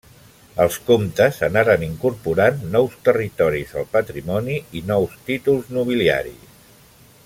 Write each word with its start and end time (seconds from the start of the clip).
Els 0.63 0.77
comtes 0.85 1.37
anaren 1.47 1.83
incorporant 1.89 2.65
nous 2.77 2.97
territoris 3.09 3.77
al 3.83 3.87
patrimoni 3.95 4.59
i 4.81 4.83
nous 4.93 5.17
títols 5.29 5.73
nobiliaris. 5.79 6.63